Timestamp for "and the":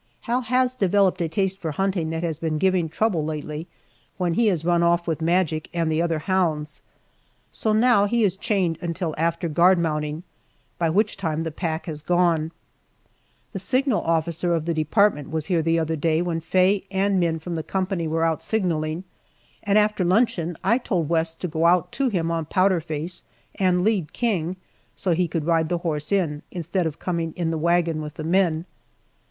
5.75-6.01